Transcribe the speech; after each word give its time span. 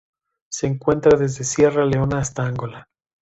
Se 0.51 0.65
encuentra 0.65 1.15
desde 1.15 1.43
Sierra 1.43 1.85
Leona 1.85 2.17
hasta 2.17 2.43
Angola. 2.47 2.87